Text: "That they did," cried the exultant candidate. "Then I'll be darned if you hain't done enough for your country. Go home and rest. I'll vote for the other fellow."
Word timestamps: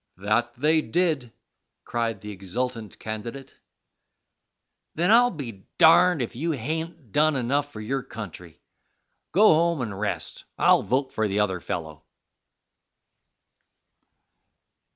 "That 0.17 0.55
they 0.55 0.81
did," 0.81 1.31
cried 1.83 2.21
the 2.21 2.31
exultant 2.31 2.97
candidate. 2.97 3.59
"Then 4.95 5.11
I'll 5.11 5.29
be 5.29 5.67
darned 5.77 6.23
if 6.23 6.35
you 6.35 6.49
hain't 6.53 7.11
done 7.11 7.35
enough 7.35 7.71
for 7.71 7.79
your 7.81 8.01
country. 8.01 8.59
Go 9.31 9.53
home 9.53 9.79
and 9.79 9.99
rest. 9.99 10.45
I'll 10.57 10.81
vote 10.81 11.13
for 11.13 11.27
the 11.27 11.39
other 11.39 11.59
fellow." 11.59 12.03